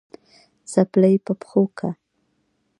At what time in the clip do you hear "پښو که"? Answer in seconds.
1.39-1.89